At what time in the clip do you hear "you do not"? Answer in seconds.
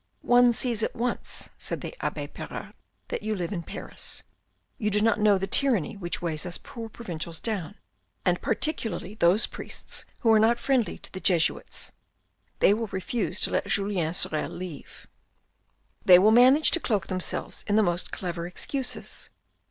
4.79-5.19